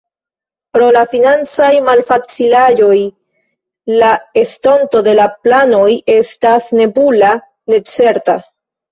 Pro 0.75 0.85
la 0.93 1.01
financaj 1.09 1.67
malfacilaĵoj, 1.89 2.95
la 4.03 4.09
estonto 4.43 5.01
de 5.09 5.13
la 5.19 5.27
planoj 5.49 5.91
estas 6.15 6.71
nebula, 6.79 7.29
necerta. 7.75 8.37